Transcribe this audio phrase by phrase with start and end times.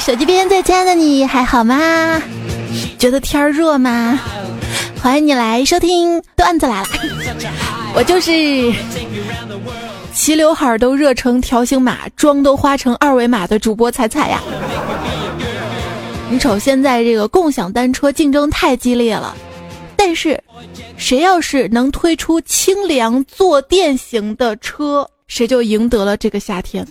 [0.00, 2.22] 手机边最亲爱的你还好吗？
[2.98, 4.18] 觉得天儿热吗？
[5.02, 6.88] 欢迎你来收听段子来了，
[7.94, 8.72] 我就是
[10.14, 14.40] 齐刘海都热成条形码，妆都花成二维码的主播彩彩呀。
[16.30, 19.36] 你瞅现在这个共享单车竞争太激烈了，
[19.96, 20.42] 但是
[20.96, 26.86] 谁要是能推出清凉坐垫型的车，谁就赢得了这个夏天。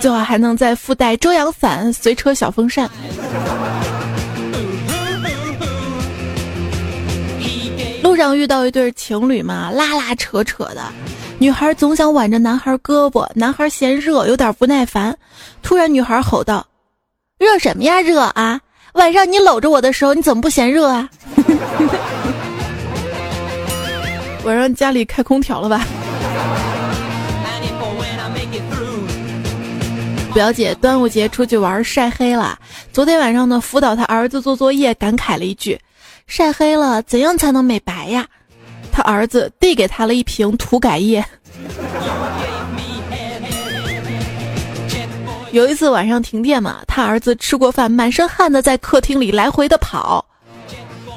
[0.00, 2.90] 最好还能再附带遮阳伞、随车小风扇。
[8.02, 10.82] 路上遇到一对情侣嘛，拉拉扯扯的，
[11.38, 15.16] 女孩总想挽着男孩胳膊，男孩嫌热，有点不耐烦。
[15.62, 16.66] 突然，女孩吼道
[17.38, 18.60] ：“热什么呀，热啊！
[18.94, 21.08] 晚上你搂着我的时候，你怎么不嫌热啊？”
[24.44, 25.86] 晚上家里开空调了吧？
[30.32, 32.56] 表姐端午节出去玩晒黑了，
[32.92, 35.78] 昨天晚上呢辅导他儿子做作业，感慨了一句
[36.28, 38.26] ：“晒黑了怎样才能美白呀？”
[38.92, 41.24] 他儿子递给他了一瓶涂改液。
[45.50, 50.24] 有一次晚上停电嘛，他儿子吃过饭，满身汗的在客厅里来回的跑，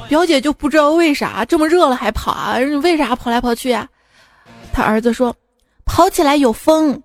[0.10, 2.58] 表姐就不知道为啥这么热了还跑啊？
[2.82, 3.88] 为啥跑来跑去呀？
[4.74, 5.36] 他儿子说
[5.86, 7.00] ：“跑起来有风。”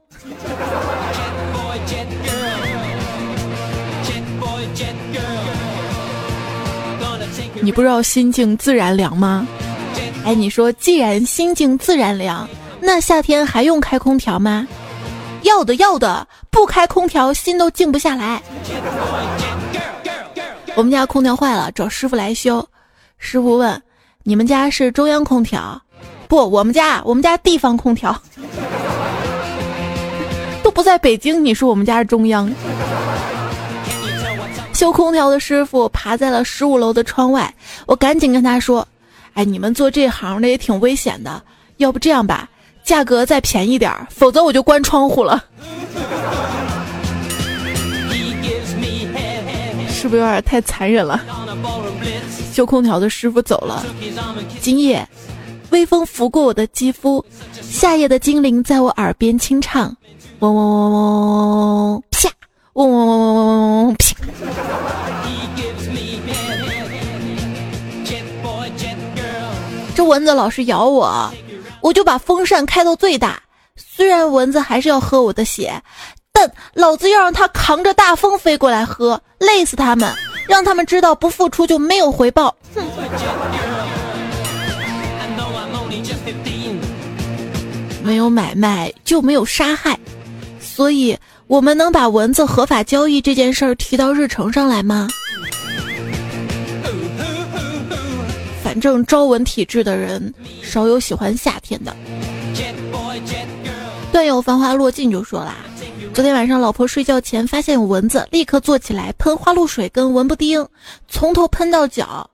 [7.68, 9.46] 你不知道心静自然凉吗？
[10.24, 12.48] 哎，你说既然心静自然凉，
[12.80, 14.66] 那夏天还用开空调吗？
[15.42, 18.40] 要的要的，不开空调心都静不下来。
[20.76, 22.66] 我们家空调坏了，找师傅来修。
[23.18, 23.82] 师傅问
[24.24, 25.78] ：“你们家是中央空调？”
[26.26, 28.18] 不，我们家我们家地方空调，
[30.64, 31.44] 都不在北京。
[31.44, 32.50] 你说我们家是中央？
[34.78, 37.52] 修空调的师傅爬在了十五楼的窗外，
[37.84, 38.86] 我赶紧跟他说
[39.34, 41.42] ：“哎，你们做这行的也挺危险的，
[41.78, 42.48] 要不这样吧，
[42.84, 45.44] 价格再便宜点儿，否则我就关窗户了。”
[49.90, 51.20] 是不是有点太残忍了？
[52.52, 53.84] 修空调的师傅走了，
[54.60, 55.04] 今夜，
[55.70, 57.26] 微风拂过我的肌肤，
[57.60, 59.96] 夏夜的精灵在我耳边轻唱，
[60.38, 62.02] 嗡嗡嗡嗡嗡
[62.78, 63.96] 嗡，嗡嗡嗡嗡嗡嗡嗡！
[69.96, 71.28] 这蚊子老是咬我，
[71.80, 73.42] 我就把风扇开到最大。
[73.74, 75.82] 虽然蚊子还是要喝我的血，
[76.32, 80.14] 但老子要让它扛着大风飞过来喝，累死他们，
[80.46, 82.54] 让他们知道不付出就没有回报。
[82.76, 82.84] 哼！
[88.04, 89.98] 没有买卖就没有杀害，
[90.60, 91.18] 所以。
[91.48, 95.08] 我们能把蚊子合法交易这件事儿提到日程上来吗？
[98.62, 100.32] 反正招蚊体质的人
[100.62, 101.96] 少有喜欢夏天的。
[104.12, 105.56] 段友繁花落尽就说啦，
[106.12, 110.66] 昨天晚上老婆睡觉前发现有蚊子，立刻坐起来喷花露水跟蚊不叮，
[111.08, 112.28] 从头喷到脚。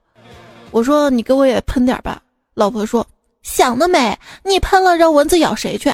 [0.71, 2.21] 我说你给我也喷点吧，
[2.53, 3.07] 老婆说
[3.43, 5.89] 想得美，你喷了让蚊子咬谁去？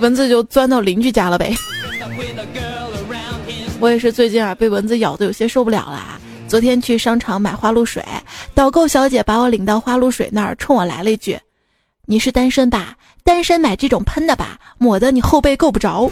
[0.00, 1.54] 蚊子就钻到邻居家了呗。
[3.80, 6.20] 我也是最近啊，被蚊子咬的有些受不了了。
[6.48, 8.02] 昨天去商场买花露水，
[8.54, 11.38] 导购小姐把我领到花露水那儿，冲我来了一句
[12.06, 12.96] ：“你是单身吧？
[13.22, 16.10] 单身买这种喷的吧，抹的你后背够不着。”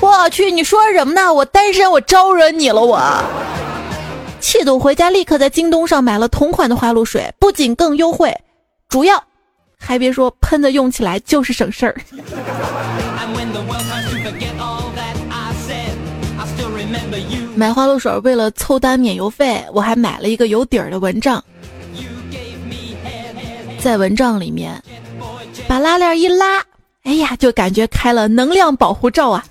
[0.00, 1.32] 我去，你说什么呢？
[1.32, 2.80] 我单身，我招惹你了？
[2.80, 3.00] 我
[4.38, 8.36] 气得回家立刻在京东上买了同款的花露水，不仅更优惠，
[8.88, 9.24] 主要。
[9.78, 11.94] 还别说，喷的用起来就是省事儿。
[17.54, 21.42] 买花露水为了凑单免邮费，我还买了一个有底儿的蚊帐。
[23.80, 24.80] 在蚊帐里面，
[25.66, 26.62] 把拉链一拉，
[27.04, 29.44] 哎呀，就感觉开了能量保护罩啊！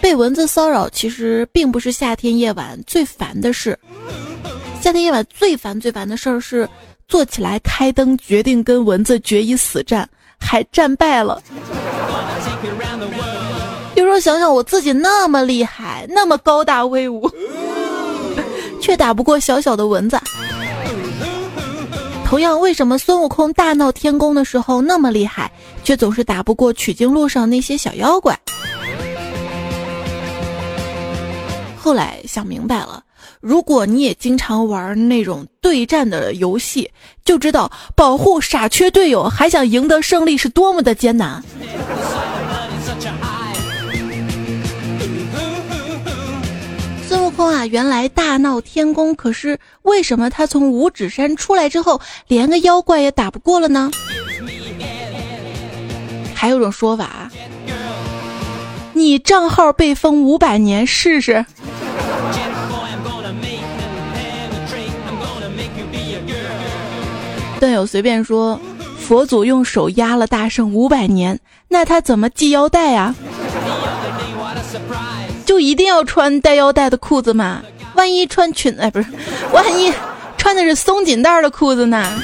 [0.00, 3.78] 被蚊子骚扰其实并不是夏天夜晚最烦的事。
[4.80, 6.66] 夏天夜晚最烦最烦的事儿是，
[7.06, 11.42] 坐起来开灯，决定跟蚊子决一死战，还战败了。
[13.94, 17.30] 有时候想想，我自己那么厉害，那么高大威武，
[18.80, 20.18] 却打不过小小的蚊子。
[22.24, 25.52] 同样，为什么孙悟空大闹天宫的时候那么厉害，
[25.84, 28.34] 却总是打不过取经路上那些小妖怪？
[31.76, 33.04] 后来想明白了。
[33.40, 36.90] 如果你也经常玩那种对战的游戏，
[37.24, 41.42] 就知道保护傻缺队友还想赢得胜利是多么的艰难。
[47.08, 51.98] 孙悟空啊，原来大闹天宫，可是为什么他从五指山出来之后，
[52.28, 53.90] 连个妖怪也打不过了呢？
[56.34, 57.30] 还有种说法，
[58.92, 61.46] 你账号被封五百年试试。
[67.60, 68.58] 段友随便说，
[68.98, 73.14] 佛祖用手压了大圣五百年，那他怎么系腰带啊？
[75.44, 77.62] 就一定要穿带腰带的裤子吗？
[77.96, 79.08] 万一穿裙哎，不是，
[79.52, 79.92] 万一
[80.38, 82.18] 穿的是松紧带的裤子呢？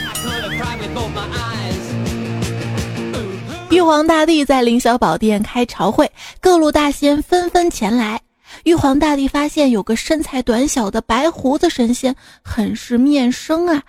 [3.68, 6.10] 玉皇大帝在凌霄宝殿开朝会，
[6.40, 8.18] 各路大仙纷纷前来。
[8.64, 13.82] 玉皇大帝发现有个身材短小的白胡子神仙，很是面生啊。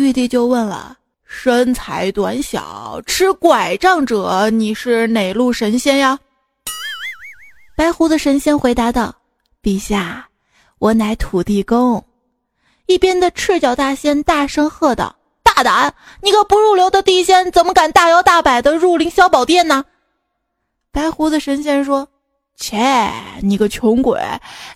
[0.00, 6.18] 玉帝就问了：“身材短小、吃拐杖者，你是哪路神仙呀？”
[7.76, 9.14] 白胡子神仙回答道
[9.62, 10.26] ：“陛下，
[10.78, 12.02] 我乃土地公。”
[12.86, 15.14] 一边的赤脚大仙大声喝道
[15.44, 15.94] ：“大胆！
[16.22, 19.84] 你个不入流的地仙，怎么敢大摇大摆的入凌霄宝殿呢？”
[20.90, 22.08] 白胡子神仙说
[22.58, 23.12] ：“切，
[23.42, 24.20] 你个穷鬼，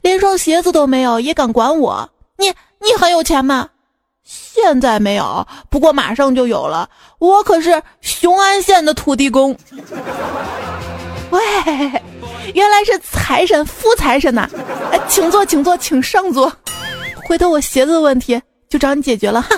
[0.03, 2.09] 连双鞋子都没有，也敢管我？
[2.37, 2.47] 你
[2.79, 3.69] 你很有钱吗？”
[4.25, 6.89] 现在没有，不过马上就有了。
[7.19, 9.57] 我可是雄安县的土地公。
[11.31, 11.41] 喂，
[12.55, 14.49] 原来是财神，富财神呐！
[14.91, 16.51] 哎，请坐，请坐，请上座。
[17.27, 19.51] 回头我鞋子的问题就找你解决了哈。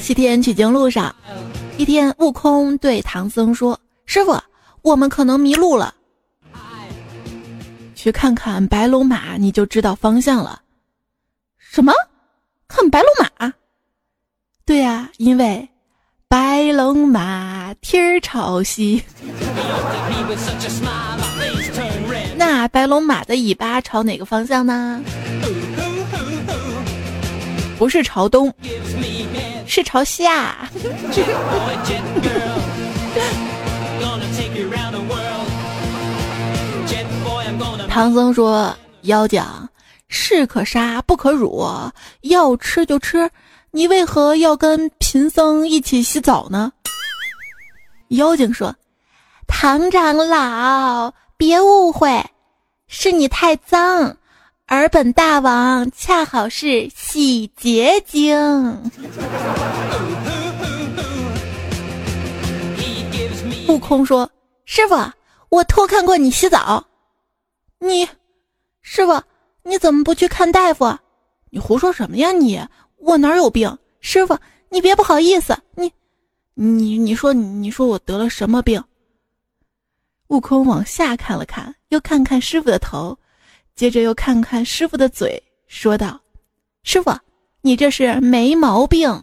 [0.00, 1.14] 西天取经路上，
[1.76, 3.78] 一天，悟空对唐僧说。
[4.12, 4.36] 师傅，
[4.82, 5.94] 我们可能迷路了，
[7.94, 10.62] 去看看白龙马，你就知道方向了。
[11.56, 11.92] 什么？
[12.66, 13.52] 看白龙马？
[14.66, 15.68] 对呀，因为
[16.26, 19.00] 白龙马天儿朝西。
[22.34, 25.00] 那白龙马的尾巴朝哪个方向呢？
[27.78, 28.52] 不是朝东，
[29.68, 30.68] 是朝下。
[37.88, 39.42] 唐僧说：“妖精
[40.08, 41.66] 士可杀不可辱，
[42.22, 43.28] 要吃就吃。
[43.72, 46.72] 你为何要跟贫僧一起洗澡呢？”
[48.08, 48.74] 妖精说
[49.46, 52.24] ：“唐长老，别误会，
[52.86, 54.16] 是你太脏，
[54.66, 58.90] 而本大王恰好是洗洁精。
[63.70, 64.28] ”悟空说
[64.66, 64.96] ：“师傅，
[65.48, 66.84] 我偷看过你洗澡。”
[67.78, 68.06] 你，
[68.82, 69.22] 师傅，
[69.62, 70.98] 你怎么不去看大夫？
[71.50, 72.60] 你胡说什么呀你！
[72.96, 73.78] 我哪有病？
[74.00, 74.36] 师傅，
[74.68, 75.56] 你别不好意思。
[75.76, 75.92] 你，
[76.54, 78.82] 你，你说，你说我得了什么病？
[80.28, 83.16] 悟空往下看了看，又看看师傅的头，
[83.76, 86.20] 接着又看看师傅的嘴，说道
[86.82, 87.16] ：“师傅，
[87.62, 89.22] 你这是没毛病。”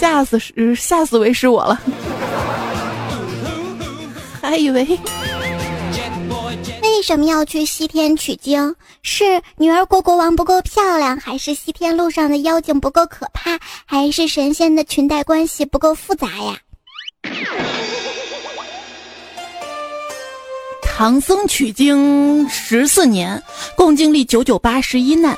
[0.00, 1.78] 吓死是吓死为师我了。
[4.40, 4.82] 还以为
[6.82, 8.74] 为什么要去西天取经？
[9.02, 16.56] 是女儿国国王不够漂亮，还是西天路上的妖精不够可怕，还是神仙的裙带关系不够复杂呀？
[21.00, 23.42] 唐僧取经十四年，
[23.74, 25.34] 共经历九九八十一难，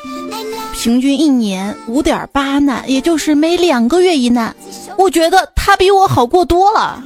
[0.74, 4.52] 平均一年五点八难，也就是每两个月一难。
[4.98, 7.00] 我觉得他比我好过多了。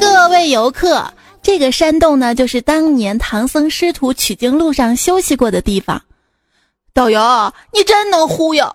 [0.00, 1.04] 各位游客，
[1.42, 6.00] 这个山洞呢，就是当年唐僧师徒取经路上休息过的地方。
[6.94, 8.72] 导游，你真能忽悠，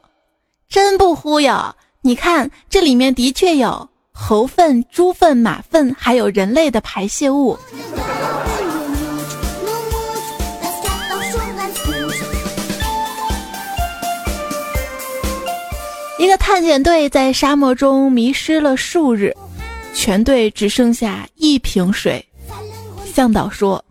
[0.67, 1.73] 真不忽悠。
[2.07, 7.59] 你看，这里面的确有猴粪、猪粪、马粪，还有人类的排泄物。
[16.17, 19.35] 一个探险队在沙漠中迷失了数日。
[19.93, 22.25] 全队只剩下一瓶水，
[23.13, 23.83] 向导说：“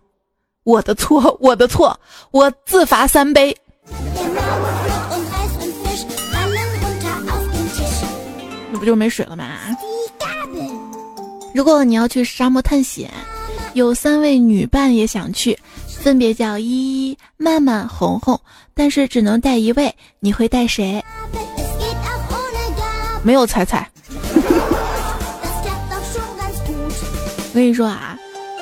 [0.65, 1.99] 我的错，我的错，
[2.31, 3.55] 我自罚三杯。”
[8.77, 9.43] 那不就没水了吗？
[11.51, 13.11] 如果你要去沙漠探险，
[13.73, 15.57] 有三位女伴也想去，
[15.87, 18.39] 分别叫依依、曼曼、红红，
[18.75, 21.03] 但是只能带一位，你会带谁？
[23.23, 23.89] 没有彩彩。
[27.49, 28.15] 我跟你说啊，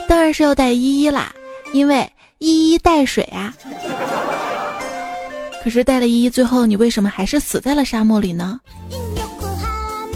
[0.08, 1.36] 当然是要带依依啦，
[1.74, 3.54] 因为依依带水啊。
[5.62, 8.58] 可是带了依依，最后你为什么还是死在了沙漠里呢？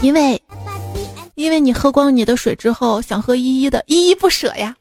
[0.02, 0.42] 因为，
[1.34, 4.74] 因为你喝光你的水之后，想喝依依的，依依不舍呀。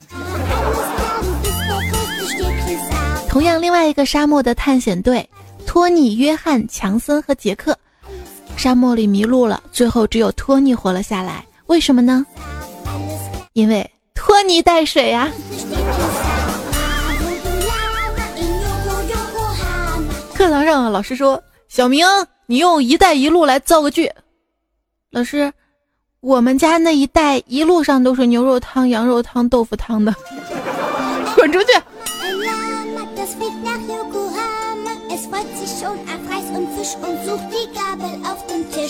[3.27, 5.29] 同样，另外一个沙漠的探险队，
[5.65, 7.77] 托尼、约翰、强森和杰克，
[8.55, 11.45] 沙漠里迷路了，最后只有托尼活了下来。
[11.67, 12.25] 为什么呢？
[13.53, 15.29] 因为托尼带水呀。
[20.33, 22.07] 课堂上，老师说：“小明，
[22.45, 24.09] 你用‘一带一路’来造个句。”
[25.11, 25.51] 老师，
[26.19, 30.13] 我们家那一带一路上都是牛肉汤、羊肉汤、豆腐汤的，
[31.35, 31.67] 滚出去！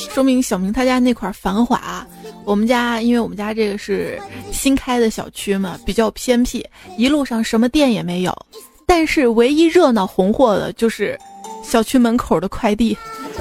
[0.10, 2.06] 说明小明他家那块繁华，
[2.44, 4.22] 我们家因为我们家这个是
[4.52, 6.66] 新开的小区嘛，比较偏僻，
[6.98, 8.38] 一路上什么店也没有，
[8.86, 11.18] 但是唯一热闹红火的就是。
[11.62, 12.98] 小区门口的快递，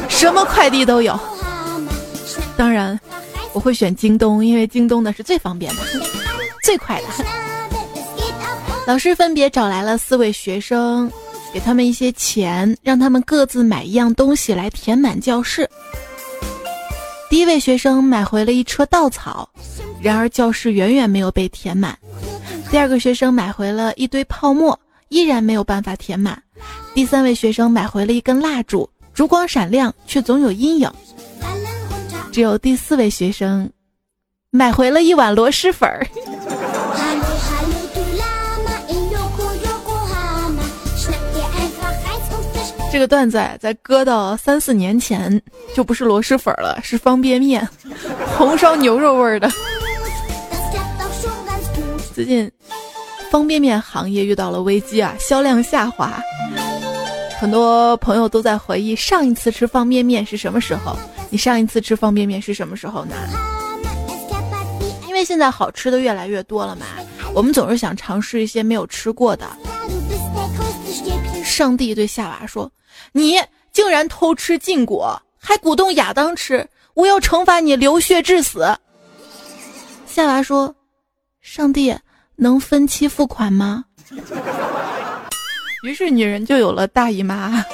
[0.07, 1.19] 什么快递都有。
[2.59, 2.99] 当然，
[3.53, 5.83] 我会选京东，因为京东的是最方便的、
[6.65, 7.07] 最快的。
[8.85, 11.09] 老师分别找来了四位学生，
[11.55, 15.71] 给他们一些钱，让他们各自买一样东西来填满教室。
[17.31, 19.49] 第一位学生买回了一车稻草，
[20.03, 21.97] 然而教室远远没有被填满。
[22.73, 24.77] 第二个学生买回了一堆泡沫，
[25.11, 26.43] 依然没有办法填满。
[26.93, 30.91] 第三位学生买回了一根蜡烛，烛光闪亮，却总有阴影。
[32.33, 33.71] 只有第四位学生
[34.51, 36.07] 买回了一碗螺蛳粉儿。
[42.91, 45.41] 这个段子在搁到三四年前
[45.75, 47.69] 就不是螺蛳粉了，是方便面，
[48.37, 49.51] 红烧牛肉味儿的。
[52.15, 52.51] 最近。
[53.31, 56.19] 方便面行业遇到了危机啊，销量下滑。
[57.39, 60.97] 很多朋友都在回忆上一次吃方便面是什么时候？
[61.31, 63.15] 你上一次吃方便面是什么时候呢？
[65.07, 66.87] 因为现在好吃的越来越多了嘛，
[67.35, 69.47] 我们总是想尝试一些没有吃过的。
[71.45, 72.71] 上帝对夏娃说
[73.13, 73.41] ：“你
[73.73, 78.67] 竟然偷吃禁果，还鼓动亚当吃，我要惩罚你，流血致死。”
[80.07, 80.75] 夏娃说
[81.41, 81.97] ：“上帝。”
[82.41, 83.85] 能分期付款吗？
[85.83, 87.65] 于是女人就有了大姨妈。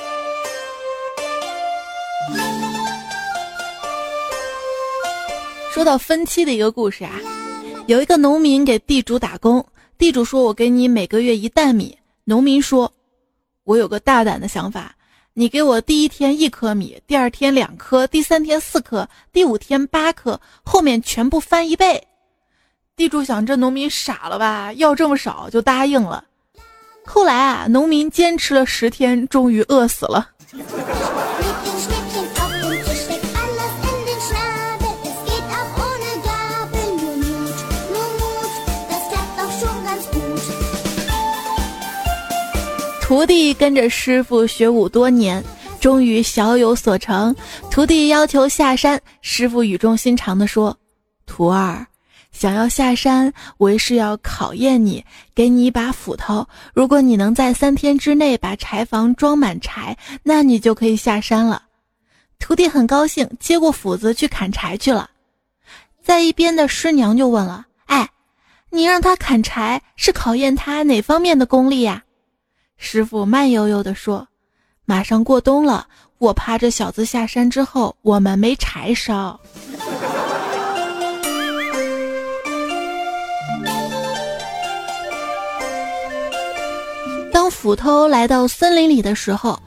[5.74, 7.10] 说到分期的一个故事啊，
[7.88, 9.66] 有一个农民给地主打工，
[9.98, 12.92] 地主说：“我给你每个月一担米。”农民说
[13.64, 14.94] ：“我有个大胆的想法，
[15.32, 22.00] 你给我第一天一颗米，第二天两颗，第三天四颗，第五天八颗，后面全部翻一倍。”
[22.94, 24.72] 地主想，这农民傻了吧？
[24.74, 26.22] 要这么少就答应了。
[27.04, 30.30] 后来啊，农民坚持了十天，终于饿死了。
[43.06, 45.44] 徒弟跟着师傅学武多年，
[45.78, 47.36] 终于小有所成。
[47.70, 50.74] 徒弟要求下山，师傅语重心长地说
[51.26, 51.86] ：“徒儿。”
[52.32, 56.48] 想要下山，为师要考验你，给你一把斧头。
[56.72, 61.64] 如果你能在三天之内把柴房装满柴，那你就可以下山了。
[62.38, 65.10] 徒弟很高兴，接过斧子去砍柴去了。
[66.02, 68.08] 在一边的师娘就问了：“哎，
[68.70, 72.02] 你让他砍柴是考验他哪方面的功力呀？”
[72.76, 74.28] 师傅慢悠悠地说
[74.84, 75.86] ：“马上过冬了，
[76.18, 79.40] 我怕这小子下山之后我们没柴烧。”
[87.32, 89.58] 当斧头来到森林里的时候，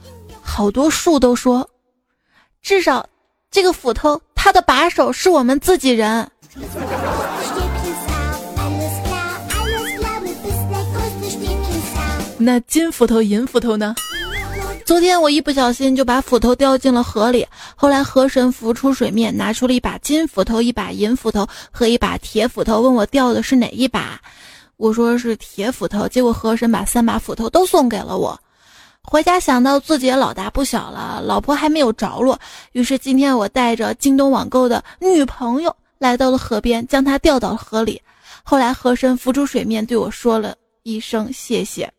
[0.42, 1.70] 好多树都说
[2.62, 3.08] ：“至少，
[3.52, 6.30] 这个斧头它的把手是我们自己人。”
[12.40, 13.96] 那金斧头、银斧头呢？
[14.86, 24.22] 昨天我一不小心就把斧头掉进了河里，后来河神浮出水面，拿出了一把金斧头、一把银斧头和一把铁斧头，问我掉的是哪一把。
[24.78, 28.40] 我说是铁斧头，结果河神把三把斧头都送给了我。
[29.02, 32.40] 回家想到自己也老大不小了，老婆还没有着落，
[32.74, 38.02] 于是今天我带着京东网购的女朋友来到了河边，将她掉到了河里。
[38.44, 41.92] 后来河神浮出水面，对我说了一声谢谢。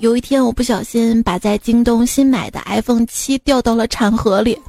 [0.00, 4.60] 有一天，我不小心把在京东新买的 iPhone 七掉到了产河里，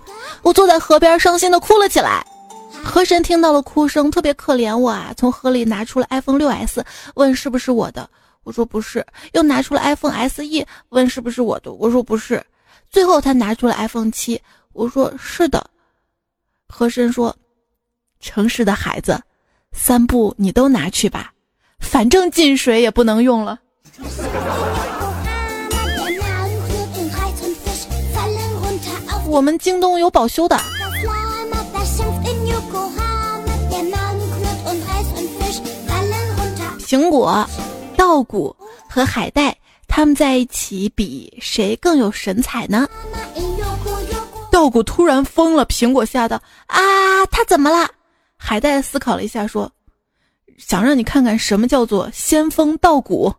[0.41, 2.25] 我坐在河边伤心的哭了起来。
[2.83, 6.81] 河神听到了哭声，特别可怜我啊，从河里拿出了 iPhone 6s，
[7.15, 8.09] 问是不是我的，
[8.43, 12.43] 我说不是，又拿出了 iPhone SE，问是不是我的，我说不是，
[12.89, 14.41] 最后他拿出了 iPhone 七，
[14.73, 15.69] 我说是的。
[16.67, 17.35] 河神说
[18.21, 19.21] ：“诚实的孩子，
[19.71, 21.31] 三部你都拿去吧，
[21.79, 23.59] 反正进水也不能用了。”
[29.27, 30.59] 我们京东有保修的。
[36.79, 37.47] 苹果、
[37.95, 38.55] 稻谷
[38.89, 39.55] 和海带，
[39.87, 42.89] 他们在一起比谁更有神采呢？
[44.51, 46.79] 稻谷突然疯了，苹果吓得啊，
[47.29, 47.87] 他怎么了？
[48.41, 49.71] 海带思考了一下，说
[50.57, 53.31] ：“想让你看看什么叫做仙风道骨。”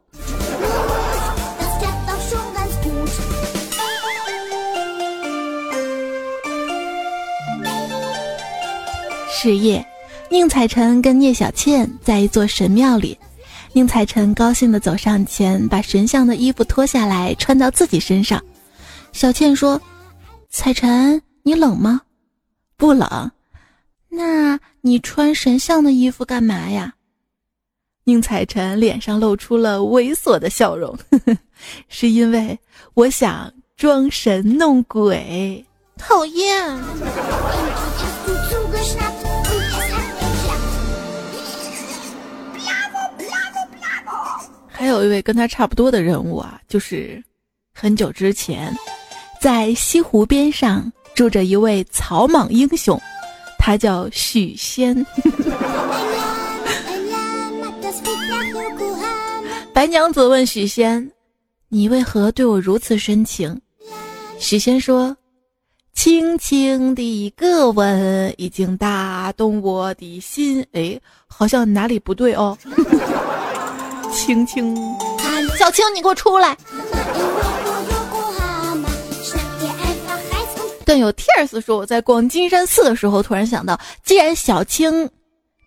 [9.33, 9.85] 是夜，
[10.29, 13.19] 宁采臣跟聂小倩在一座神庙里。
[13.73, 18.41] 宁采臣高兴地走上前，把神像的衣服脱下来穿到自己身上。
[19.13, 19.81] 小倩说
[20.51, 22.03] ：“采臣，你冷吗？
[22.77, 23.31] 不冷。
[24.11, 26.95] 那你穿神像的衣服干嘛呀？”
[28.05, 31.39] 宁采臣脸上露出了猥琐的笑容，呵 呵
[31.89, 32.59] 是因为
[32.95, 35.65] 我想装神弄鬼。
[35.97, 36.79] 讨厌。
[44.67, 47.23] 还有一位跟他差不多的人物啊，就是
[47.75, 48.75] 很久之前，
[49.41, 52.99] 在西湖边上住着一位草莽英雄，
[53.63, 55.07] 他叫许仙。
[59.73, 61.13] 白娘子问许仙
[61.69, 63.61] ：“你为何对我如此深情？”
[64.39, 65.17] 许仙说
[65.95, 72.57] ：“轻轻的一个吻，已经打动我的心。”哎，好像哪里不对哦。
[74.13, 74.75] 轻轻，
[75.59, 76.57] 小青，你给我出来！
[80.91, 85.09] 段友 tears 说，我在逛金山寺的时候，突然想到，既然小青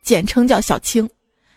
[0.04, 1.10] 简称叫小青，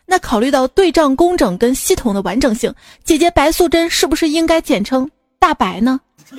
[0.07, 5.99] 那考虑到对仗工整跟系统的完整性，姐姐白素贞是不是应该简称大白呢？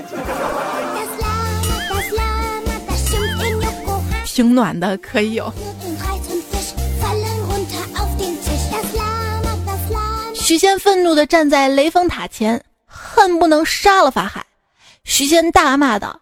[4.25, 5.51] 挺暖的，可以有。
[10.33, 14.45] 许仙愤怒地站在雷峰塔前，恨不能杀了法海。
[15.03, 16.17] 许仙大骂道：“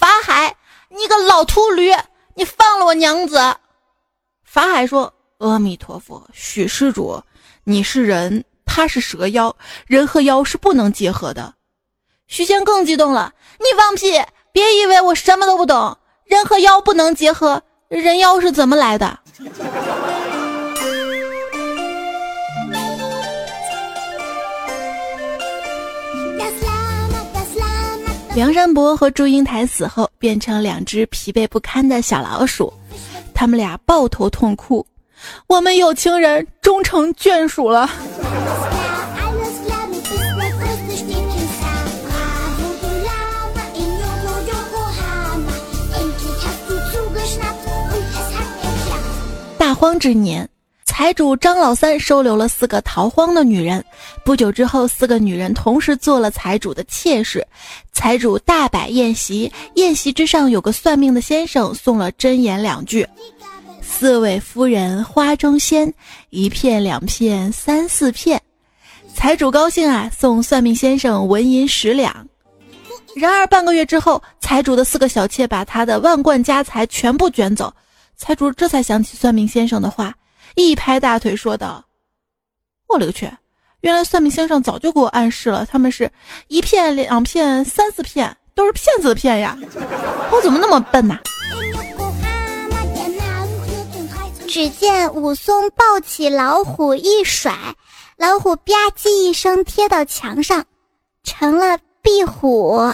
[0.00, 0.56] 法海，
[0.88, 1.92] 你个老秃驴，
[2.32, 3.36] 你放了我娘子！”
[4.42, 7.22] 法海说：“阿弥陀佛，许施主，
[7.64, 9.54] 你是人，他是蛇妖，
[9.86, 11.52] 人和妖是不能结合的。”
[12.28, 14.24] 许仙更激动了：“你放屁！
[14.52, 19.18] 别以为我什么都不懂，人和妖不能结合，人妖是怎么来的？”
[28.32, 32.72] 梁山伯和祝英台死后，变成两只疲惫不堪的小老鼠，
[33.34, 34.86] 他们俩抱头痛哭。
[35.48, 37.90] 我们有情人终成眷属了。
[49.58, 50.48] 大荒之年。
[51.00, 53.82] 财主张老三收留了四个逃荒的女人，
[54.22, 57.42] 不久之后，四个女人同时做了财主的妾室。
[57.90, 63.08] 财主大摆宴席，宴席之上有个算命的先生送了真言两句
[63.80, 65.90] ：“四位夫人花中仙，
[66.28, 68.38] 一片两片三四片。”
[69.16, 72.14] 财主高兴啊，送算命先生纹银十两。
[73.16, 77.72] 然而半个月之后，财主的四个小妾把他的万贯家财全部卷走，
[78.18, 80.14] 财主这才想起算命先生的话。
[80.54, 81.84] 一拍大腿说道
[82.88, 83.30] ：“我勒个去！
[83.80, 86.10] 原来算命先生早就给我暗示了，他们是
[86.48, 89.56] 一片、两片、三四片，都是骗子的骗呀！
[90.30, 91.18] 我怎么那么笨呐？”
[94.46, 97.54] 只见武松抱起老虎一甩，
[98.16, 100.64] 老虎吧唧一声贴到墙上，
[101.22, 102.92] 成了壁虎。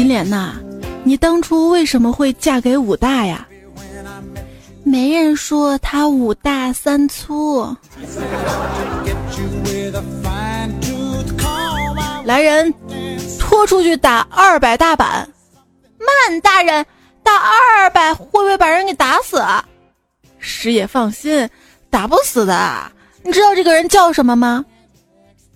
[0.00, 0.54] 金莲呐，
[1.04, 3.46] 你当初为什么会嫁给武大呀？
[4.82, 7.76] 没人说他五大三粗。
[12.24, 12.72] 来人，
[13.38, 15.28] 拖出去打二百大板。
[15.98, 16.86] 慢，大人，
[17.22, 17.42] 打打
[17.82, 19.44] 二百会不会把人给打死？
[20.38, 21.46] 师爷放心，
[21.90, 22.90] 打不死的。
[23.22, 24.64] 你知道这个人叫什么吗？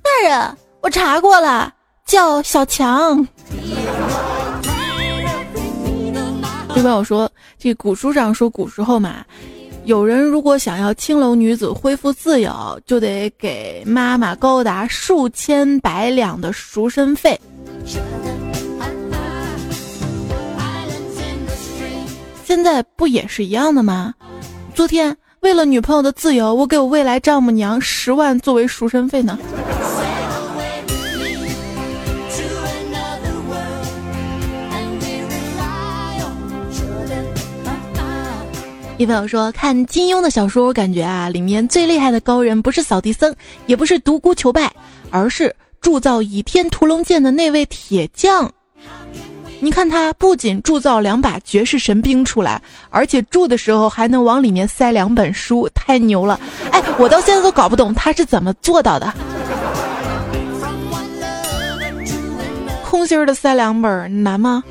[0.02, 1.72] 大人，我查过了，
[2.04, 3.26] 叫小强。
[6.85, 7.03] 朋友？
[7.03, 9.25] 说这古书上说，古时候嘛，
[9.85, 17.40] 有人如果想要青楼女子恢复自由，就得给妈妈高达数千百两的赎身费。
[22.44, 24.12] 现在不也是一样的吗？
[24.75, 29.38] 昨天为了女朋友的自由，我给我未来丈母娘十万作为赎身费呢。
[38.96, 43.35] 一朋友说看金庸的小说，我感觉啊，里面最厉害的高人不是扫地僧，
[43.66, 44.72] 也不是独孤求败，
[45.11, 48.48] 而是铸造倚天屠龙剑的那位铁匠。
[49.59, 56.38] 你看他不仅铸造两把绝世神兵出来，而且铸的时候还能往里面塞两本书，太牛了！
[56.70, 59.12] 哎，我到现在都搞不懂他是怎么做到的。
[62.85, 64.62] 空心儿的塞两本难吗？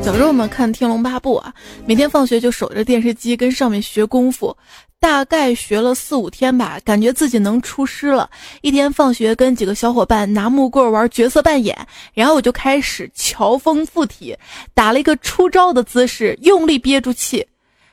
[0.00, 1.52] 小时候我们看《天龙八部》啊，
[1.84, 4.56] 每天放学就守着电视机跟上面学功夫，
[4.98, 8.30] 大概学了四五天吧，感觉自己能出师了。
[8.62, 11.76] 一天放学跟几个小伙伴拿木棍玩角色扮演，
[12.14, 14.34] 然后我就开始乔峰附体，
[14.72, 17.46] 打了一个出招的姿势，用力憋住气，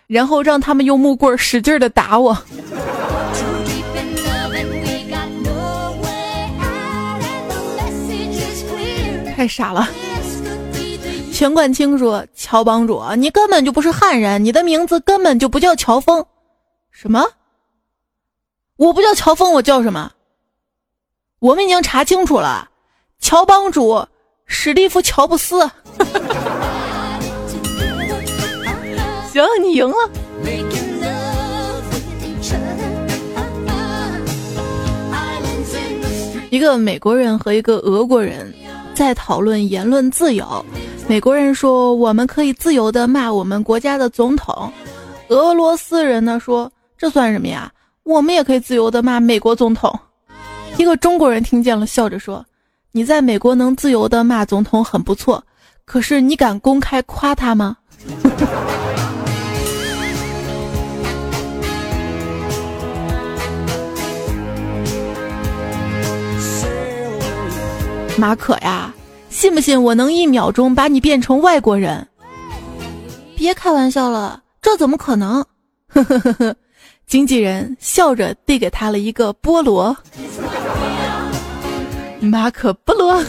[0.07, 2.37] 然后让他们用木棍使劲的打我。
[9.35, 9.89] 太傻了。
[11.35, 16.25] 钱冠清说：“乔帮主，你根本就不是汉人，你的名字根本就不叫乔峰。
[16.91, 17.27] 什么？
[18.77, 20.13] 我不叫乔峰，我叫什么？
[21.39, 22.69] 我们已经查清楚了，
[23.19, 24.07] 乔帮主
[24.45, 25.59] 史蒂夫·乔布斯。
[29.33, 30.09] 行，你赢了。
[36.49, 38.55] 一个美国人和一个俄国人
[38.93, 40.65] 在讨论言论自由。”
[41.07, 44.71] 美国人说：“我们可以自由的骂我们国家的总统。”
[45.29, 47.71] 俄罗斯人呢说：“这算什么呀？
[48.03, 49.97] 我们也可以自由的骂美国总统。”
[50.77, 52.43] 一个中国人听见了，笑着说
[52.91, 55.43] ：“你在美国能自由的骂总统很不错，
[55.85, 57.77] 可是你敢公开夸他吗？”
[68.17, 68.91] 马可呀。
[69.35, 72.07] 信不信我能一秒钟把你变成外国人？
[73.35, 75.45] 别开玩笑了，这怎么可能？
[75.89, 76.55] 呵呵呵呵，
[77.05, 79.95] 经纪人笑着递给他了一个菠萝。
[82.21, 83.21] 马可波罗。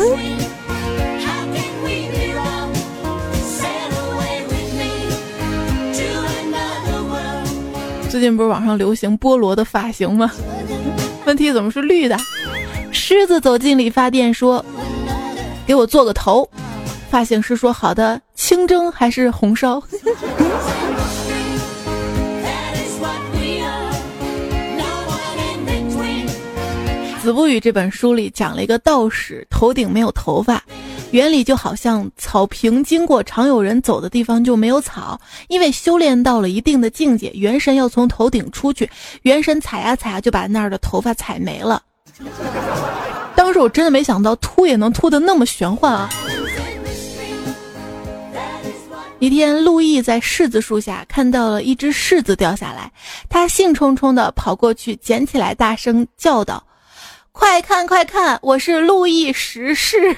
[8.08, 10.30] 最近不是网上流行菠萝的发型吗？
[11.26, 12.16] 问题怎么是绿的？
[12.92, 14.64] 狮子走进理发店说。
[15.66, 16.48] 给我做个头，
[17.10, 19.82] 发型师说好的，清蒸还是红烧？
[27.20, 30.62] 子不语这本书里讲了一个道士头顶没有头发，
[31.10, 38.88] 原理就好像草坪经过常有人走的地方就没有草，因为修炼到了一定的境界，元神要从头顶出去，
[39.22, 41.82] 元神踩呀踩呀就把那儿的头发踩没了。
[43.36, 46.08] 当时我真的没想到秃也能秃的那么玄幻啊！
[49.18, 52.90] 一天，陆毅在柿子树下看到了一只柿子掉下来，
[53.28, 56.62] 他兴冲冲的跑过去捡起来，大声叫道
[57.32, 60.16] ：“快看快看，我是陆毅石柿！”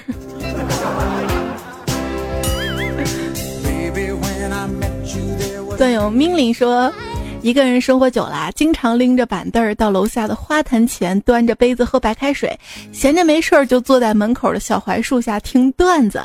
[5.77, 6.91] 段友命令说。
[7.41, 12.57] 一个人生活久了，经常拎着板凳儿到楼下的花坛前，端着杯子喝白开水，
[12.91, 16.19] 闲着没事儿就坐在门口的小槐树下听段子。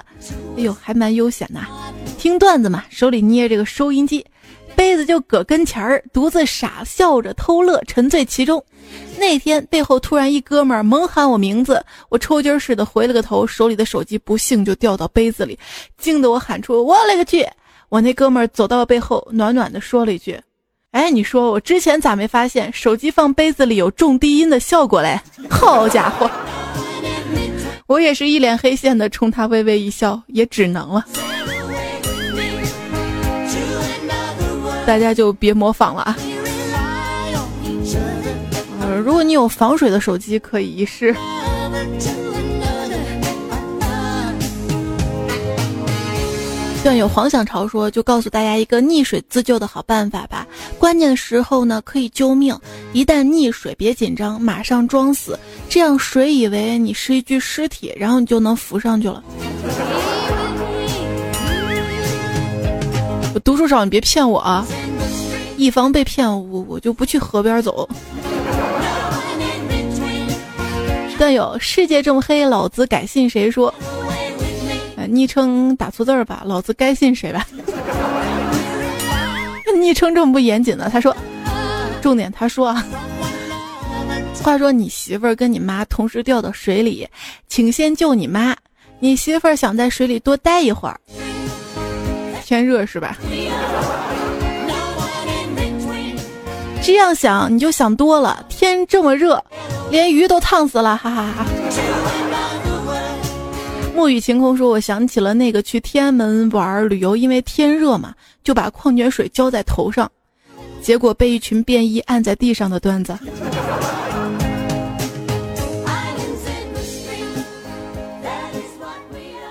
[0.57, 1.67] 哎呦，还蛮悠闲呐！
[2.19, 4.27] 听段子嘛，手里捏着个收音机，
[4.75, 8.63] 杯子就搁跟前儿，独自傻笑着偷乐，沉醉其中。
[9.17, 15.57] 那天背后突然一哥们儿猛喊我名字，我抽筋似的回了个头，手里的手机不幸就掉到杯子里，
[15.97, 17.47] 惊得我喊出：“我勒个去！”
[17.89, 20.37] 我那哥们儿走到背后，暖暖的说了一句。
[20.95, 25.21] 哎，你说我之前咋没发现手机放杯子里有重低音的效果嘞？
[25.51, 26.31] 好家伙，
[27.89, 31.05] 我也是一脸黑线的冲他微微一笑，也只能了。
[34.87, 36.17] 大家就别模仿了啊！
[38.81, 41.13] 呃，如果你有防水的手机，可以一试。
[46.85, 50.47] 段友黄想潮说：“就告诉大家一个溺水自救的好办法吧，
[50.79, 52.55] 关键的时候呢可以救命，
[52.93, 59.25] 一旦溺水别紧张，马上装死，这样水以为你是一具尸体，然后你就能浮上去了。”
[63.35, 64.67] 我读书少，你别骗我啊！
[65.57, 67.89] 以防被骗，我我就不去河边走。
[71.17, 73.73] 段友，世界这么黑，老子改信谁说？
[75.15, 77.47] 昵称打错字儿吧，老子该信谁吧？
[79.81, 80.91] 昵称这么不严谨呢？
[80.93, 81.17] 他说，
[82.03, 82.85] 重点他说啊，
[84.43, 87.07] 话说你媳妇儿跟你妈同时掉到水里，
[87.49, 88.57] 请先救你妈。
[88.99, 90.99] 你媳妇儿想在水里多待一会儿，
[92.45, 93.17] 天热是吧？
[96.83, 99.43] 这样想你就想多了，天这么热，
[99.91, 101.45] 连鱼都烫死了，哈哈哈。
[103.95, 110.11] 沐雨晴空说：“我想起了那个去天安门玩旅游，因为天热嘛，就把矿泉水浇在头上，
[110.83, 113.17] 结果被一群便衣按在地上的段子。”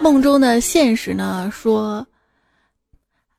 [0.02, 1.50] 梦中的现实呢？
[1.54, 2.06] 说：“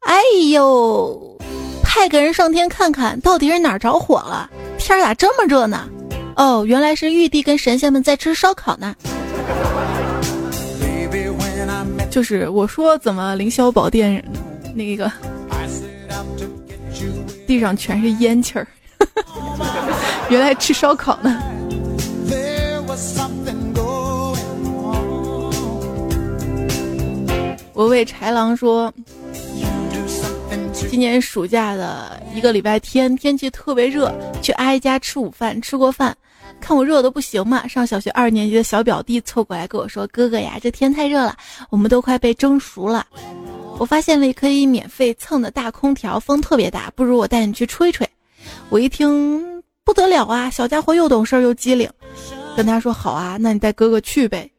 [0.01, 0.19] 哎
[0.51, 1.39] 呦，
[1.83, 4.51] 派个人上天看看到底是哪儿着火了？
[4.79, 5.87] 天咋这么热呢？
[6.37, 8.97] 哦，原来是玉帝跟神仙们在吃烧烤呢。”
[12.15, 14.25] 就是我说怎么凌霄宝殿
[14.73, 15.11] 那个
[17.45, 18.65] 地上全是烟气儿，
[20.31, 21.43] 原来吃烧烤呢。
[27.73, 28.95] 我为豺狼说，
[30.89, 36.17] 今年暑假的一个礼拜天，天气特别热，去阿姨家吃午饭，吃过饭。
[36.65, 37.69] 看我热的不行嘛！
[37.69, 41.37] 上小学二年级的小表弟凑过来跟我说：“哥哥呀，这天太热了，
[41.69, 43.07] 我们都快被蒸熟了。”
[43.79, 48.09] 我发现了可以免费蹭的大空调，风特别大，不如我带你去吹吹。
[48.71, 51.87] 我一听不得了啊，小家伙又懂事又机灵，
[52.57, 54.51] 跟他说：“好啊，那你带哥哥去呗。”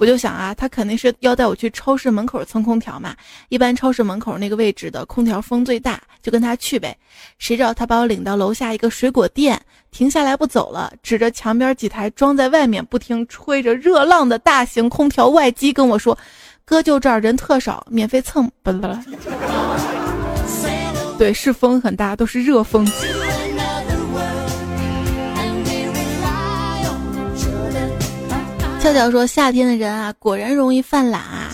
[0.00, 3.14] 我就想啊，他肯定是要带我去超市门口蹭空调嘛。
[3.48, 6.96] 一般超市门口那个位置的空调风最大，就跟他去呗。
[7.38, 16.16] 谁知道他把我领到楼下一个水果店，停下来不走了，指着墙边几台装在外面不停吹着热浪的大型空调外机跟我说
[16.64, 18.96] ：“哥就这儿人特少，免费蹭。”不不不，
[21.18, 22.86] 对，是风很大，都是热风。
[28.88, 31.50] 笑笑说：“夏天的人啊，果然容易犯懒啊。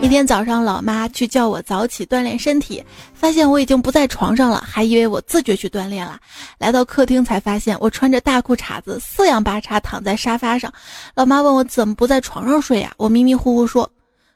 [0.00, 6.18] 一天早上，老妈去叫我早起锻炼身体，发现我已经不在床上了，还以为我自觉去锻炼了。
[6.56, 10.72] 来到客厅才发现我穿着大裤衩子，四仰八叉躺在沙发上。
[11.14, 12.90] 老妈问我怎么不在床上睡呀？
[12.96, 13.86] 我迷迷糊糊说，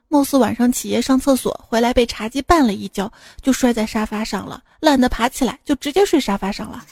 [0.09, 6.85] 貌似晚上起夜上厕所回来被茶几绊了一跤，就摔在沙发上了，懒得爬起来，就直接睡沙发上了。”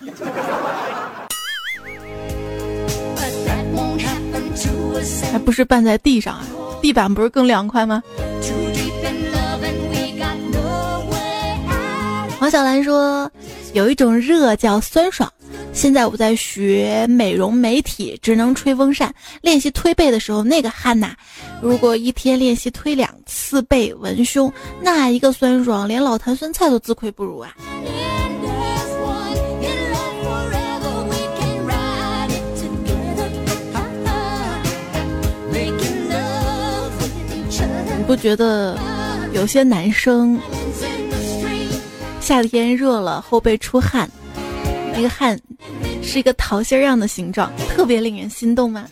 [5.31, 6.47] 还不是绊在地上啊？
[6.81, 8.03] 地板不是更凉快吗？
[12.41, 13.31] 王小兰说，
[13.73, 15.33] 有一种热叫酸爽。
[15.73, 19.15] 现在我在学美容美体，只能吹风扇。
[19.41, 21.15] 练习推背的时候，那个汗呐！
[21.63, 27.55] 如果一天练习推两次背文胸，那一个酸爽，连老坛酸菜都自愧不如啊！
[38.13, 38.79] 不觉得
[39.33, 40.39] 有些男生
[42.21, 44.07] 夏天热了后背出汗，
[44.95, 45.41] 那个汗
[46.03, 48.87] 是一个桃心样的形状，特别令人心动吗？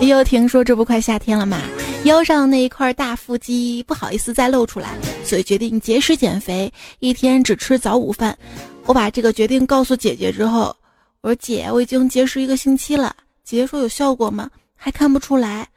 [0.00, 1.60] 又听说这不快夏天了嘛，
[2.02, 8.36] 腰上那一块大腹肌不好意思再露出来，所以决定节食减肥，一天只吃早午饭。
[8.84, 10.74] 我把这个决定告诉姐姐之后，
[11.20, 13.14] 我说姐，我已经节食一个星期了。
[13.44, 14.50] 姐姐说有效果吗？
[14.80, 15.68] 还看不出来，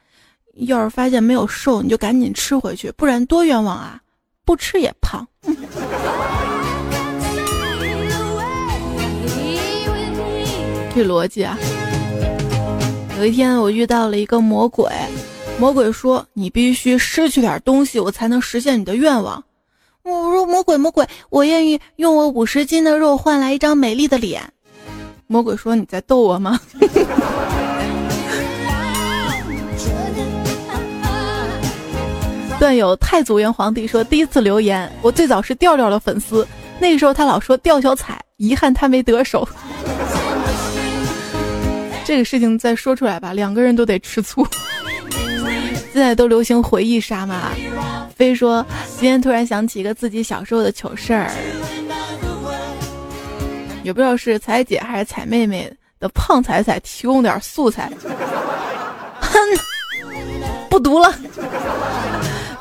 [0.54, 4.00] 要是发现没有瘦，你就赶紧吃回去，不然多冤枉啊！
[4.44, 5.26] 不吃也胖。
[10.94, 11.58] 这逻辑啊！
[13.18, 14.88] 有一天我遇到了一个魔鬼，
[15.58, 19.42] 魔鬼说：“你必须失去点东西，我才能实现你的愿望。”
[20.04, 24.42] 我说：“魔鬼，魔鬼，我愿意用我五十斤的肉换来一张美丽的脸。”
[25.28, 26.60] 魔鬼说：“你在逗我吗？”
[32.62, 36.46] 段友太祖元皇帝说：“第一次留言，我最早是调调的粉丝，
[36.78, 39.48] 那个时候他老说调小彩，遗憾他没得手。
[42.06, 44.46] 这个事情再说出来吧，两个人都得吃醋。
[45.92, 47.50] ”现在都流行回忆杀嘛。
[48.14, 48.64] 非说
[48.96, 51.32] 今天突然想起一个自己小时候的糗事儿，
[53.82, 57.90] 也不知道是彩姐还是彩妹妹的胖彩彩提供点素材。
[59.18, 59.36] 哼，
[60.70, 61.12] 不读了。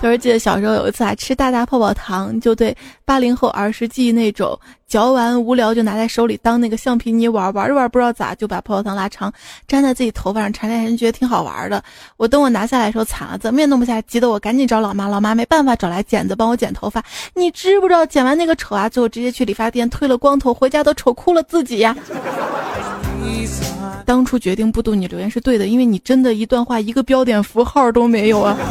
[0.01, 9.31] 就是记得小时候有一次啊，吃大大泡泡糖，就对八零后儿时记忆那种嚼完无聊就拿在手里当那个橡皮泥玩，玩着玩不知道咋就把泡泡糖拉长
[9.67, 11.83] 粘在自己头发上缠来缠，觉得挺好玩的。
[12.17, 17.03] 我等我拿下来的时候惨了，怎么也弄不下，急得我赶紧找老妈，老妈没办法找来剪子帮我剪头发。
[17.35, 21.95] 你知不知道剪完那个丑啊，最后直接去理发店推了光头，回家都丑哭了自己呀。
[24.03, 28.57] 当初决定不读你留言是对的，因为你真的一段话一个标点符号都没有啊。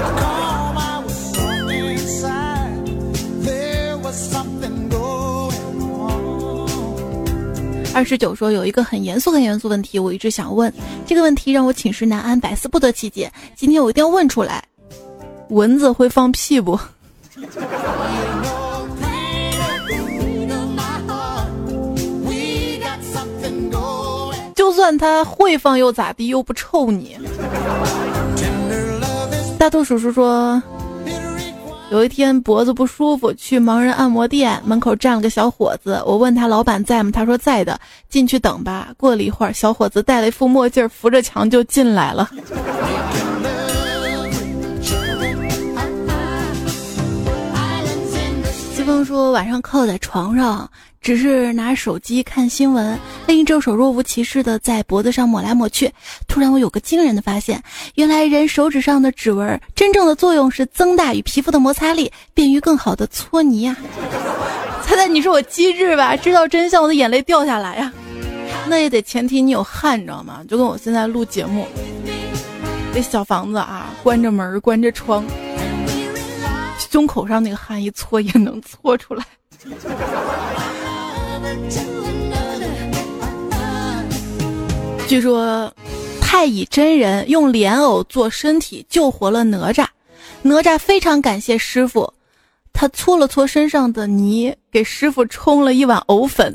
[7.92, 10.72] 二十九说有一个很严肃很严肃问题，我一直想问，
[11.06, 13.30] 这个问题让我寝食难安，百思不得其解。
[13.56, 14.64] 今天我一定要问出来：
[15.48, 16.78] 蚊子会放屁不？
[24.54, 26.28] 就算它会放又咋地？
[26.28, 27.18] 又不臭你。
[29.58, 30.62] 大兔叔叔说。
[31.90, 36.00] 有一天脖子不舒服，去盲人按摩店门口站了个小伙子。
[36.06, 37.10] 我问他老板在吗？
[37.12, 38.88] 他说在的，进去等吧。
[38.96, 42.30] 过了一会儿，小伙子戴了一副墨镜，扶着墙就进来了。
[48.90, 50.68] 风说晚上靠在床上。
[51.00, 55.90] 只是拿手机看新闻，另一只手若无其事的在脖子上抹来抹去。
[56.28, 57.62] 突然，我有个惊人的发现：
[57.94, 63.74] 原来人手指上的指纹真正的作用是增大与皮肤的摩擦力，便于更好的搓泥呀！
[64.84, 66.14] 猜猜你是我机智吧？
[66.14, 67.90] 知道真相，我的眼泪掉下来呀！
[68.68, 70.42] 那也得前提你有汗，你知道吗？
[70.46, 71.66] 就跟我现在录节目，
[72.92, 75.24] 这小房子啊，关着门，关着窗，
[76.80, 79.24] 胸口上那个汗一搓也能搓出来。
[85.06, 85.72] 据说，
[86.20, 89.86] 太乙真人用莲藕做身体救活了哪吒，
[90.42, 92.14] 哪吒非常感谢师傅，
[92.72, 96.54] 他搓了搓身上的泥，给师傅冲了一碗藕粉。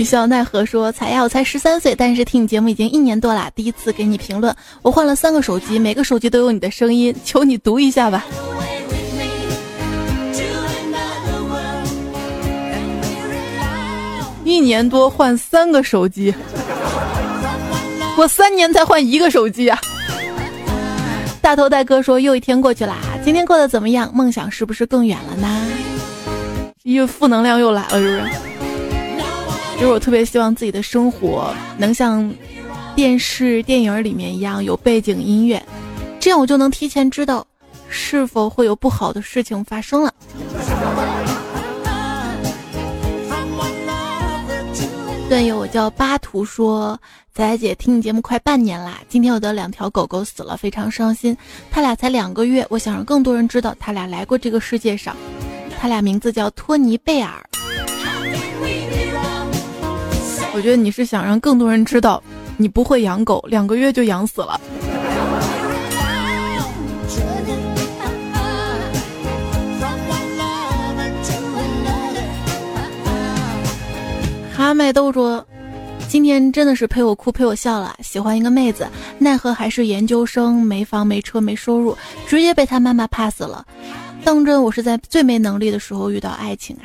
[0.00, 3.50] 一笑奈何说：“彩呀，我才十三岁，但是听你节目已经一年多啦。
[3.54, 8.24] 第一次给你评论，我换了三个手机，每个手机都有你的声音，求你读一下吧。”
[14.42, 16.34] 一年多换三个手机，
[18.16, 19.78] 我三年才换一个手机啊！
[21.42, 24.10] 大头大哥说：“又一天过去啦，今天过得怎么样？
[24.14, 25.66] 梦想是不是更远了呢？”
[26.84, 28.49] 因为负能量又来了，是不是？
[29.80, 32.30] 就是我特别希望自己的生活能像
[32.94, 35.60] 电视电影里面一样有背景音乐，
[36.20, 37.46] 这样我就能提前知道
[37.88, 40.12] 是否会有不好的事情发生了。
[45.30, 47.00] 段友，我叫巴图，说
[47.32, 51.34] 仔仔姐听你节目快半年啦，今天我的两条狗狗死了，非常伤心。
[51.70, 55.16] 他俩才两个月，我想让更多人知道他俩来过这个世界上。
[55.80, 57.32] 他俩名字叫托尼贝尔。
[60.60, 62.22] 我觉得你是想让更多人知道，
[62.58, 64.60] 你不会养狗，两个月就养死了。
[74.54, 75.42] 哈麦都说，
[76.10, 77.96] 今天真的是陪我哭陪我笑了。
[78.02, 78.86] 喜欢一个妹子，
[79.18, 81.96] 奈何还是研究生，没房没车没收入，
[82.28, 83.64] 直接被他妈妈 pass 了。
[84.22, 86.76] 当真我是在最没能力的时候遇到爱情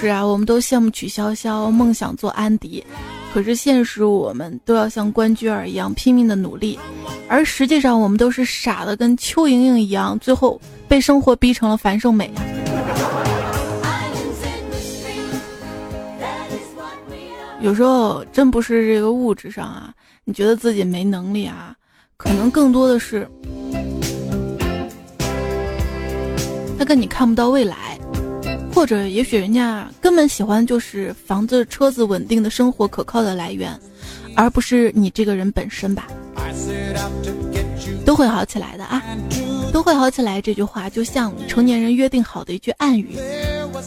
[0.00, 2.84] 是啊，我们都羡慕曲筱绡，梦想做安迪，
[3.34, 6.78] 可是现实我们都要像关雎尔一样拼命的努力，
[7.26, 12.30] 而实际上我们都是傻的跟邱莹莹一样，最后被生活逼成了樊胜美。
[17.60, 21.74] 有时候真不是这个物质上啊，你觉得自己没能力啊，
[22.16, 23.28] 可能更多的是
[26.78, 27.98] 他跟你看不到未来。
[28.72, 33.76] 或者也许人家根本喜欢就是房子、车子、稳定的生活、可靠的来源，
[34.36, 36.06] 而不是你这个人本身吧。
[38.04, 39.02] 都会好起来的啊，
[39.72, 40.40] 都会好起来。
[40.40, 43.18] 这句话就像成年人约定好的一句暗语。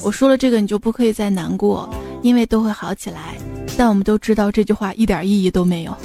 [0.04, 1.90] 我说了这个，你就不可以再难过，
[2.22, 3.36] 因为都会好起来。
[3.78, 5.98] 但我们都知道这句话一点意义都没有。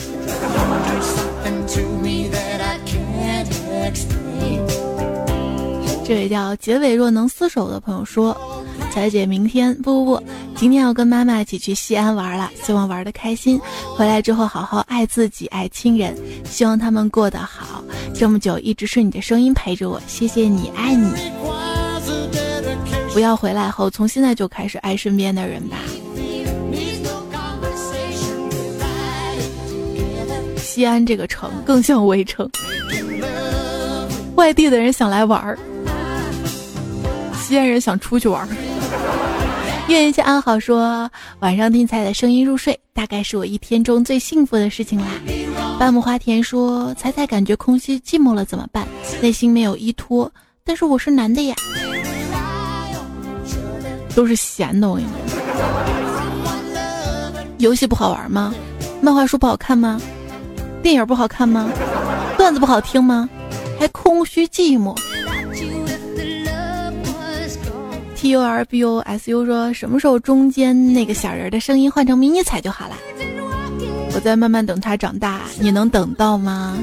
[6.04, 8.55] 这位叫结尾若能厮守的朋友说。
[8.96, 10.22] 彩姐明天不不不，
[10.54, 13.60] 今天要跟妈妈一起去西安玩了，希望玩的开心。
[13.94, 16.16] 回来之后好好爱自己，爱亲人，
[16.46, 17.84] 希望他们过得好。
[18.14, 21.12] 这么久一直是你的声音陪着我，谢谢你，爱你。
[23.12, 25.76] 不要回来后，从现在就开始爱身边的人吧。
[30.56, 32.50] 西安这个城更像围城，
[34.36, 35.58] 外地的人想来玩儿，
[37.34, 38.48] 西安人想出去玩儿。
[39.88, 41.08] 愿一切安好，说
[41.38, 45.06] 晚上听彩的声音入睡，大概是我一天中最幸福的事情啦。
[45.78, 48.86] 半亩花田说，彩彩感觉空虚寂寞了怎么办？
[49.22, 50.30] 内心没有依托，
[50.64, 51.54] 但是我是男的呀。
[54.14, 55.16] 都是闲的，我跟你说。
[57.58, 58.52] 游戏不好玩吗？
[59.00, 60.00] 漫画书不好看吗？
[60.82, 61.70] 电影不好看吗？
[62.36, 63.28] 段子不好听吗？
[63.78, 64.96] 还空虚寂寞。
[68.26, 72.96] B U R B U S U 说什么时候中间那个小人的声音换成迷你彩就好了？
[74.16, 76.76] 我在慢慢等他长大，你能等到吗？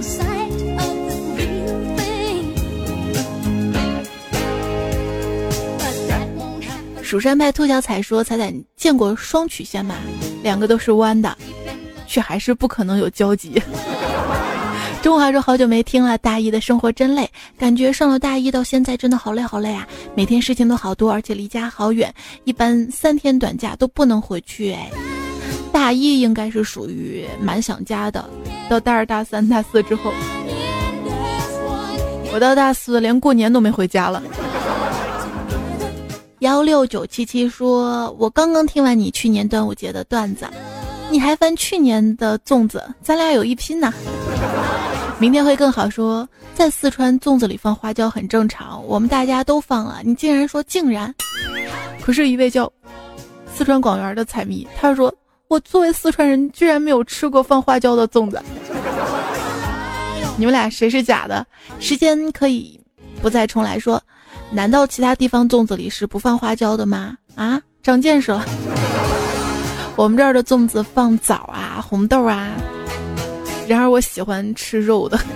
[7.02, 9.96] 蜀山派兔小彩说：“彩彩，你见过双曲线吗？
[10.44, 11.38] 两个都是弯的，
[12.08, 13.62] 却还是不可能有交集。”
[15.04, 19.86] 中华说：“好久没听了，大一的生活真累，感觉上了大一到现在真的好累好累啊！
[20.16, 22.12] 每天事情都好多，而且离家好远，
[22.46, 24.72] 一般三天短假都不能回去。
[24.72, 24.90] 哎，
[25.74, 28.24] 大一应该是属于蛮想家的，
[28.70, 30.14] 到大二、大三、大四之后，
[32.34, 34.24] 我到大四连过年都没回家了。”
[36.40, 40.46] 幺六九七七说：“我刚刚听完你去年端午节的段子，
[41.12, 43.94] 你还翻去年的粽子，咱俩有一拼呢。
[45.20, 45.90] 明天会更好。
[45.90, 51.14] 说在四川粽子里放花椒很正常，我们大家都放了，你竟然说竟然？
[52.02, 52.72] 可是，一位叫
[53.54, 55.14] 四川广元的彩迷，他说
[55.48, 58.42] 我作为四川人，居然没有吃过放花椒的粽子。
[60.38, 61.46] 你们俩谁是假的？
[61.80, 62.80] 时间可以
[63.22, 64.02] 不再重来说。”
[64.52, 67.16] 难道其他地方粽子里是不放花椒的吗？
[67.36, 68.46] 啊，长见识了。
[69.96, 72.52] 我们这儿的粽子放枣啊、红豆啊。
[73.68, 75.20] 然而我喜欢吃肉的。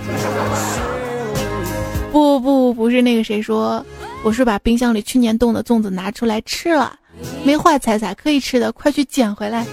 [2.12, 3.84] 不不不，不是那个谁说，
[4.24, 6.98] 我是把冰箱里去年冻的粽子拿出来吃了，
[7.44, 9.66] 没坏，彩彩可以吃的，快去捡回来。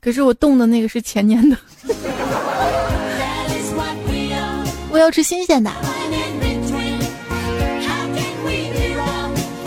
[0.00, 1.56] 可是我冻的那个是前年的。
[4.90, 5.70] 我要吃新鲜的。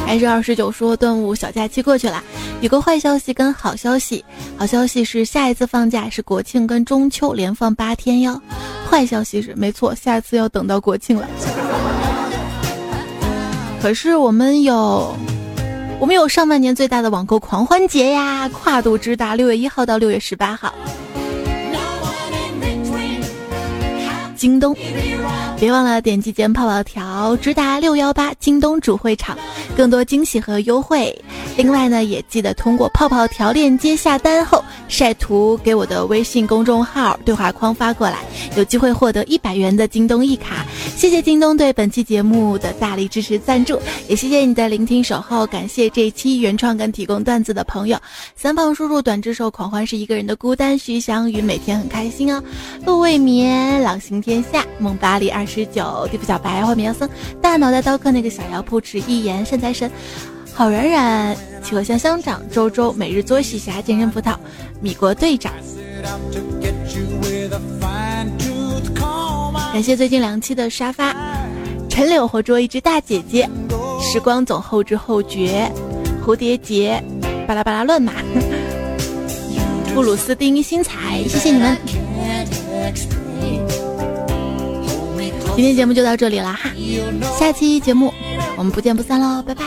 [0.06, 2.24] 还是二十九说端午小假期过去了，
[2.62, 4.24] 有个坏消息跟好消息。
[4.58, 8.42] 好消息是下一次放假是国庆跟中秋连放八天哟。
[8.90, 11.28] 坏消息是没错，下次要等到国庆了。
[13.82, 15.16] 可是我们有，
[16.00, 20.74] 我们有上半年最大的网购狂欢节呀，跨度之大，六月一号到六月十八号。
[24.36, 24.76] 京东，
[25.60, 29.38] 别忘了点击间泡泡条，直达六幺八京东主会场，
[29.76, 31.14] 更多惊喜和优惠。
[31.58, 38.20] 另外呢，也记得通过泡泡条链接下单后晒图给我的微信公众号对话框发过来，
[38.56, 40.66] 有机会获得一百元的京东一卡。
[40.96, 45.46] 谢谢京东对本期节目的大力支持赞助，也谢谢你的聆听守候。
[45.46, 48.00] 感谢这一期原创跟提供段子的朋友：
[48.34, 52.42] 三胖叔叔、短只手、狂欢是一个人的孤单、徐翔宇每天很开心哦，
[52.86, 57.10] 陆未眠、朗行天下、梦巴黎二十九、地府小白、画面妖僧、
[57.42, 59.90] 大脑袋刀客那个小妖铺、迟一言、善财神。
[60.54, 64.36] 好冉冉，企鹅香香长，周周每日作息侠，健身葡萄，
[64.82, 65.52] 米国队长。
[69.72, 71.16] 感谢最近两期的沙发，
[71.90, 73.50] 陈柳活捉一只大姐姐，
[74.02, 75.72] 时光总后知后觉，
[76.26, 77.02] 蝴蝶结，
[77.48, 78.14] 巴拉巴拉乱码，
[79.96, 81.78] 布鲁斯丁新彩，谢谢你们。
[85.60, 86.72] 今天节目就到这里了哈，
[87.38, 88.14] 下期节目
[88.56, 89.66] 我们不见不散喽，拜拜。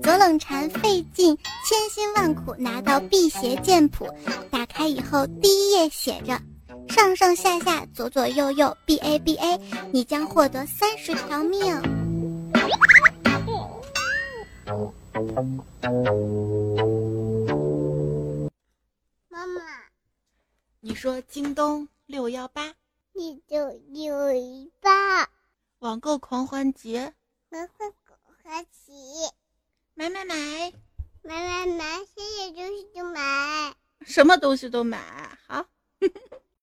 [0.00, 4.06] 左冷禅费尽千辛万苦拿到辟邪剑谱，
[4.48, 6.40] 打开以后第一页写着：
[6.88, 9.58] 上上下下左左右右 B A B A，
[9.90, 11.82] 你将获得三十条命。
[19.28, 19.60] 妈妈，
[20.86, 22.74] 你说京东六幺八，
[23.14, 25.30] 你就六一八，
[25.78, 27.14] 网购狂欢节，
[27.48, 27.90] 欢狂
[28.42, 28.92] 欢节。
[29.94, 30.74] 买买买，
[31.22, 35.66] 买买买，谢谢东西就买，什么东西都买，好。